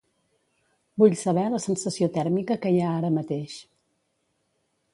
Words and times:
Vull 1.01 1.13
saber 1.23 1.43
la 1.55 1.59
sensació 1.67 2.09
tèrmica 2.15 2.57
que 2.63 2.73
hi 2.77 2.81
ha 2.87 2.97
ara 3.01 3.13
mateix. 3.19 3.61